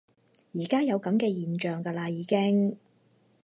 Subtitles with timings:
[0.53, 2.75] 而家有噉嘅現象㗎啦已經